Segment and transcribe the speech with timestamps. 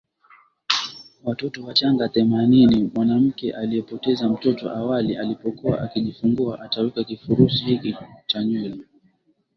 [1.23, 7.95] watoto wachanga Themanini Mwanamke aliyepoteza mtoto awali alipokuwa akijifungua ataweka kifurushi hiki
[8.27, 8.83] cha nywele